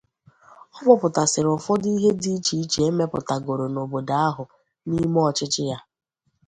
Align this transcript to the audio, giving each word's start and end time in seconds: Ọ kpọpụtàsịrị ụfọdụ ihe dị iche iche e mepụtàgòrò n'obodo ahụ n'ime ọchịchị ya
Ọ 0.77 0.79
kpọpụtàsịrị 0.83 1.49
ụfọdụ 1.55 1.87
ihe 1.95 2.11
dị 2.21 2.31
iche 2.37 2.55
iche 2.63 2.79
e 2.87 2.95
mepụtàgòrò 2.97 3.65
n'obodo 3.71 4.13
ahụ 4.27 4.43
n'ime 4.89 5.19
ọchịchị 5.29 5.63
ya 5.69 5.77